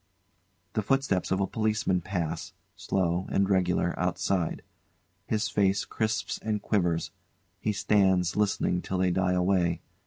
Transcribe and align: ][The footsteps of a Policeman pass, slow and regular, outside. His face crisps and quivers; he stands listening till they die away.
][The 0.73 0.81
footsteps 0.81 1.29
of 1.29 1.39
a 1.39 1.45
Policeman 1.45 2.01
pass, 2.01 2.53
slow 2.75 3.27
and 3.29 3.47
regular, 3.47 3.93
outside. 3.99 4.63
His 5.27 5.47
face 5.47 5.85
crisps 5.85 6.39
and 6.41 6.59
quivers; 6.59 7.11
he 7.59 7.71
stands 7.71 8.35
listening 8.35 8.81
till 8.81 8.97
they 8.97 9.11
die 9.11 9.33
away. 9.33 9.79